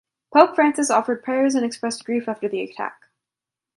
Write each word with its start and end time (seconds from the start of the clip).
Pope 0.33 0.55
Francis 0.55 0.89
offered 0.89 1.23
prayers 1.23 1.53
and 1.53 1.63
expressed 1.63 2.05
grief 2.05 2.27
after 2.27 2.49
the 2.49 2.61
attack. 2.63 3.01